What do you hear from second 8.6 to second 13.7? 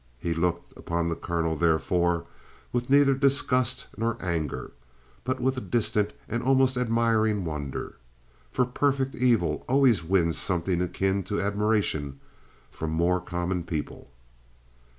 perfect evil always wins something akin to admiration from more common